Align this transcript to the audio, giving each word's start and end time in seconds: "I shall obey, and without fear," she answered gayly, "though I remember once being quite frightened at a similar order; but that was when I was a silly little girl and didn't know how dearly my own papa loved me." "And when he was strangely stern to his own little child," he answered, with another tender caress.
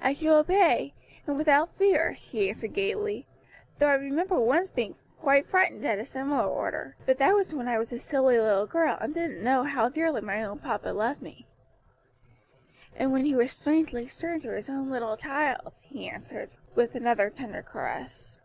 "I 0.00 0.12
shall 0.12 0.40
obey, 0.40 0.92
and 1.24 1.36
without 1.36 1.76
fear," 1.76 2.16
she 2.16 2.48
answered 2.48 2.72
gayly, 2.72 3.28
"though 3.78 3.86
I 3.86 3.94
remember 3.94 4.40
once 4.40 4.68
being 4.68 4.96
quite 5.20 5.46
frightened 5.46 5.86
at 5.86 6.00
a 6.00 6.04
similar 6.04 6.42
order; 6.42 6.96
but 7.06 7.18
that 7.18 7.36
was 7.36 7.54
when 7.54 7.68
I 7.68 7.78
was 7.78 7.92
a 7.92 7.98
silly 8.00 8.40
little 8.40 8.66
girl 8.66 8.98
and 9.00 9.14
didn't 9.14 9.40
know 9.44 9.62
how 9.62 9.88
dearly 9.88 10.20
my 10.20 10.42
own 10.42 10.58
papa 10.58 10.88
loved 10.88 11.22
me." 11.22 11.46
"And 12.96 13.12
when 13.12 13.24
he 13.24 13.36
was 13.36 13.52
strangely 13.52 14.08
stern 14.08 14.40
to 14.40 14.50
his 14.50 14.68
own 14.68 14.90
little 14.90 15.16
child," 15.16 15.74
he 15.82 16.08
answered, 16.08 16.50
with 16.74 16.96
another 16.96 17.30
tender 17.30 17.62
caress. 17.62 18.40